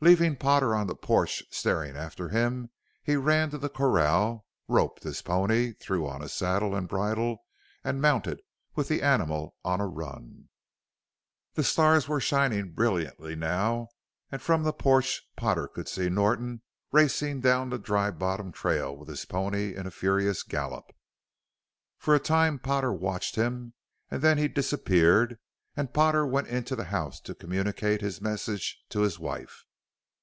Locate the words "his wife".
29.00-29.64